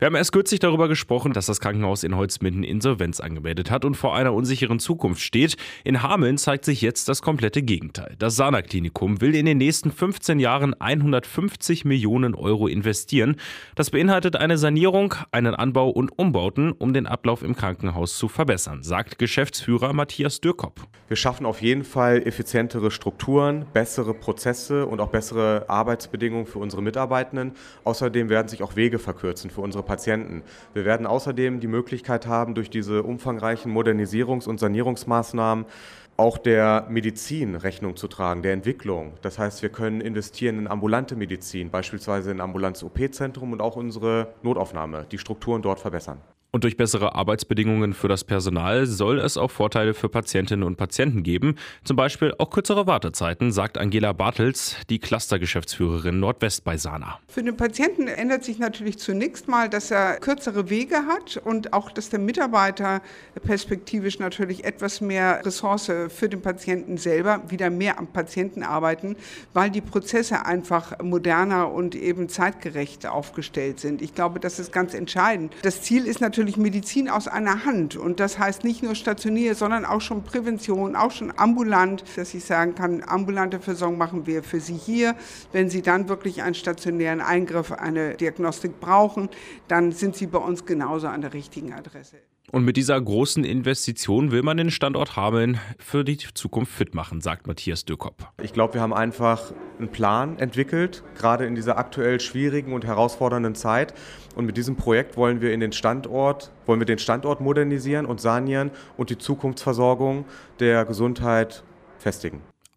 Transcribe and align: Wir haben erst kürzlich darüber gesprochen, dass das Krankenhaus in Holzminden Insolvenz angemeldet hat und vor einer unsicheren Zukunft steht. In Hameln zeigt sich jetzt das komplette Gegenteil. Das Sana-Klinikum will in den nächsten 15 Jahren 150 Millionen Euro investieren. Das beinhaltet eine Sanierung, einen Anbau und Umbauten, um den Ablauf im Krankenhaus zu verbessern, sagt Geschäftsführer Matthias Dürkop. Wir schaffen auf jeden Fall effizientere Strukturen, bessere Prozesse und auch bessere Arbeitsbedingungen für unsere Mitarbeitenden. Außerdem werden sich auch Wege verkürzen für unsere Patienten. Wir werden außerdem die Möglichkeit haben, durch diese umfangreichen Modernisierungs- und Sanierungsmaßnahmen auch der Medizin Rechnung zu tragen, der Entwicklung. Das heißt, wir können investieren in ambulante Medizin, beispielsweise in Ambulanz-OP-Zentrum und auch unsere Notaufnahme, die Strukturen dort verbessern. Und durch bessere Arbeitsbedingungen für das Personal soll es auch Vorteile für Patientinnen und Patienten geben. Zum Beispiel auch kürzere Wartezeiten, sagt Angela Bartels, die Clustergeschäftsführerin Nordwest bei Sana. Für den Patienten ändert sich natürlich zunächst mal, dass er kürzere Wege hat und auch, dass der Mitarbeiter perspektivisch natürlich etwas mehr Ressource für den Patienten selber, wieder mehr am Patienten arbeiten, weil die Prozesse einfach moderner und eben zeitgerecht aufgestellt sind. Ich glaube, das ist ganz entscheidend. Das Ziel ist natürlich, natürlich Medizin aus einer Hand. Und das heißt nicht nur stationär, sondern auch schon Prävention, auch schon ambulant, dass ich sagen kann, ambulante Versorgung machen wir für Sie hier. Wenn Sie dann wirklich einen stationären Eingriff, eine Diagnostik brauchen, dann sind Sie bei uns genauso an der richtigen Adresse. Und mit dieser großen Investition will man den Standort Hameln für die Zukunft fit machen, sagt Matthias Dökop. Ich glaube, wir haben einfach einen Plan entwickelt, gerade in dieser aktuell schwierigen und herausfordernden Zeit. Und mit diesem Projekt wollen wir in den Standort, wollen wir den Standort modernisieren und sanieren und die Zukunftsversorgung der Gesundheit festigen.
Wir 0.00 0.06
haben 0.06 0.16
erst 0.16 0.32
kürzlich 0.32 0.58
darüber 0.58 0.88
gesprochen, 0.88 1.34
dass 1.34 1.46
das 1.46 1.60
Krankenhaus 1.60 2.02
in 2.02 2.16
Holzminden 2.16 2.64
Insolvenz 2.64 3.20
angemeldet 3.20 3.70
hat 3.70 3.84
und 3.84 3.94
vor 3.94 4.16
einer 4.16 4.34
unsicheren 4.34 4.80
Zukunft 4.80 5.22
steht. 5.22 5.54
In 5.84 6.02
Hameln 6.02 6.36
zeigt 6.36 6.64
sich 6.64 6.80
jetzt 6.82 7.08
das 7.08 7.22
komplette 7.22 7.62
Gegenteil. 7.62 8.16
Das 8.18 8.34
Sana-Klinikum 8.34 9.20
will 9.20 9.36
in 9.36 9.46
den 9.46 9.58
nächsten 9.58 9.92
15 9.92 10.40
Jahren 10.40 10.74
150 10.74 11.84
Millionen 11.84 12.34
Euro 12.34 12.66
investieren. 12.66 13.36
Das 13.76 13.90
beinhaltet 13.90 14.34
eine 14.34 14.58
Sanierung, 14.58 15.14
einen 15.30 15.54
Anbau 15.54 15.90
und 15.90 16.18
Umbauten, 16.18 16.72
um 16.72 16.92
den 16.92 17.06
Ablauf 17.06 17.44
im 17.44 17.54
Krankenhaus 17.54 18.18
zu 18.18 18.26
verbessern, 18.26 18.82
sagt 18.82 19.20
Geschäftsführer 19.20 19.92
Matthias 19.92 20.40
Dürkop. 20.40 20.88
Wir 21.06 21.16
schaffen 21.16 21.46
auf 21.46 21.62
jeden 21.62 21.84
Fall 21.84 22.26
effizientere 22.26 22.90
Strukturen, 22.90 23.64
bessere 23.72 24.12
Prozesse 24.12 24.86
und 24.86 25.00
auch 25.00 25.10
bessere 25.10 25.66
Arbeitsbedingungen 25.68 26.46
für 26.46 26.58
unsere 26.58 26.82
Mitarbeitenden. 26.82 27.52
Außerdem 27.84 28.28
werden 28.28 28.48
sich 28.48 28.64
auch 28.64 28.74
Wege 28.74 28.98
verkürzen 28.98 29.50
für 29.50 29.60
unsere 29.60 29.83
Patienten. 29.84 30.42
Wir 30.72 30.84
werden 30.84 31.06
außerdem 31.06 31.60
die 31.60 31.66
Möglichkeit 31.66 32.26
haben, 32.26 32.54
durch 32.54 32.70
diese 32.70 33.02
umfangreichen 33.02 33.72
Modernisierungs- 33.72 34.48
und 34.48 34.58
Sanierungsmaßnahmen 34.58 35.66
auch 36.16 36.38
der 36.38 36.86
Medizin 36.88 37.56
Rechnung 37.56 37.96
zu 37.96 38.08
tragen, 38.08 38.42
der 38.42 38.52
Entwicklung. 38.52 39.14
Das 39.22 39.38
heißt, 39.38 39.62
wir 39.62 39.68
können 39.68 40.00
investieren 40.00 40.58
in 40.60 40.68
ambulante 40.68 41.16
Medizin, 41.16 41.70
beispielsweise 41.70 42.30
in 42.30 42.40
Ambulanz-OP-Zentrum 42.40 43.52
und 43.52 43.60
auch 43.60 43.76
unsere 43.76 44.34
Notaufnahme, 44.42 45.06
die 45.10 45.18
Strukturen 45.18 45.62
dort 45.62 45.80
verbessern. 45.80 46.18
Und 46.54 46.62
durch 46.62 46.76
bessere 46.76 47.16
Arbeitsbedingungen 47.16 47.94
für 47.94 48.06
das 48.06 48.22
Personal 48.22 48.86
soll 48.86 49.18
es 49.18 49.36
auch 49.36 49.50
Vorteile 49.50 49.92
für 49.92 50.08
Patientinnen 50.08 50.62
und 50.62 50.76
Patienten 50.76 51.24
geben. 51.24 51.56
Zum 51.82 51.96
Beispiel 51.96 52.32
auch 52.38 52.50
kürzere 52.50 52.86
Wartezeiten, 52.86 53.50
sagt 53.50 53.76
Angela 53.76 54.12
Bartels, 54.12 54.76
die 54.88 55.00
Clustergeschäftsführerin 55.00 56.20
Nordwest 56.20 56.62
bei 56.62 56.76
Sana. 56.76 57.18
Für 57.26 57.42
den 57.42 57.56
Patienten 57.56 58.06
ändert 58.06 58.44
sich 58.44 58.60
natürlich 58.60 59.00
zunächst 59.00 59.48
mal, 59.48 59.68
dass 59.68 59.90
er 59.90 60.20
kürzere 60.20 60.70
Wege 60.70 60.94
hat 61.08 61.38
und 61.38 61.72
auch, 61.72 61.90
dass 61.90 62.10
der 62.10 62.20
Mitarbeiter 62.20 63.02
perspektivisch 63.44 64.20
natürlich 64.20 64.62
etwas 64.62 65.00
mehr 65.00 65.44
Ressource 65.44 65.90
für 66.06 66.28
den 66.28 66.40
Patienten 66.40 66.98
selber, 66.98 67.42
wieder 67.48 67.68
mehr 67.68 67.98
am 67.98 68.06
Patienten 68.06 68.62
arbeiten, 68.62 69.16
weil 69.54 69.70
die 69.70 69.80
Prozesse 69.80 70.46
einfach 70.46 71.02
moderner 71.02 71.72
und 71.72 71.96
eben 71.96 72.28
zeitgerecht 72.28 73.06
aufgestellt 73.06 73.80
sind. 73.80 74.02
Ich 74.02 74.14
glaube, 74.14 74.38
das 74.38 74.60
ist 74.60 74.70
ganz 74.70 74.94
entscheidend. 74.94 75.52
Das 75.62 75.82
Ziel 75.82 76.06
ist 76.06 76.20
natürlich, 76.20 76.43
natürlich 76.44 76.58
Medizin 76.58 77.08
aus 77.08 77.26
einer 77.26 77.64
Hand. 77.64 77.96
Und 77.96 78.20
das 78.20 78.38
heißt 78.38 78.64
nicht 78.64 78.82
nur 78.82 78.94
stationär, 78.94 79.54
sondern 79.54 79.86
auch 79.86 80.02
schon 80.02 80.22
Prävention, 80.24 80.94
auch 80.94 81.10
schon 81.10 81.32
ambulant, 81.34 82.04
dass 82.16 82.34
ich 82.34 82.44
sagen 82.44 82.74
kann, 82.74 83.02
ambulante 83.02 83.60
Versorgung 83.60 83.96
machen 83.96 84.26
wir 84.26 84.42
für 84.42 84.60
Sie 84.60 84.76
hier. 84.76 85.16
Wenn 85.52 85.70
Sie 85.70 85.80
dann 85.80 86.08
wirklich 86.10 86.42
einen 86.42 86.54
stationären 86.54 87.22
Eingriff, 87.22 87.72
eine 87.72 88.14
Diagnostik 88.14 88.78
brauchen, 88.78 89.30
dann 89.68 89.92
sind 89.92 90.16
Sie 90.16 90.26
bei 90.26 90.38
uns 90.38 90.66
genauso 90.66 91.06
an 91.06 91.22
der 91.22 91.32
richtigen 91.32 91.72
Adresse. 91.72 92.16
Und 92.52 92.64
mit 92.64 92.76
dieser 92.76 93.00
großen 93.00 93.42
Investition 93.42 94.30
will 94.30 94.42
man 94.42 94.58
den 94.58 94.70
Standort 94.70 95.16
Hameln 95.16 95.58
für 95.78 96.04
die 96.04 96.18
Zukunft 96.18 96.72
fit 96.72 96.94
machen, 96.94 97.22
sagt 97.22 97.46
Matthias 97.46 97.86
Dökop. 97.86 98.28
Ich 98.42 98.52
glaube, 98.52 98.74
wir 98.74 98.82
haben 98.82 98.92
einfach 98.92 99.52
einen 99.78 99.88
Plan 99.88 100.38
entwickelt, 100.38 101.02
gerade 101.16 101.46
in 101.46 101.54
dieser 101.54 101.78
aktuell 101.78 102.20
schwierigen 102.20 102.72
und 102.72 102.84
herausfordernden 102.84 103.54
Zeit. 103.54 103.94
Und 104.34 104.46
mit 104.46 104.56
diesem 104.56 104.76
Projekt 104.76 105.16
wollen 105.16 105.40
wir 105.40 105.52
in 105.52 105.60
den 105.60 105.72
Standort, 105.72 106.50
wollen 106.66 106.80
wir 106.80 106.86
den 106.86 106.98
Standort 106.98 107.40
modernisieren 107.40 108.06
und 108.06 108.20
sanieren 108.20 108.70
und 108.96 109.10
die 109.10 109.18
Zukunftsversorgung 109.18 110.24
der 110.60 110.84
Gesundheit 110.84 111.62
festigen. 111.98 112.53